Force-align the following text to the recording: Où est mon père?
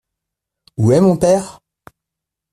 Où 0.77 0.91
est 0.93 0.99
mon 0.99 1.15
père? 1.15 1.61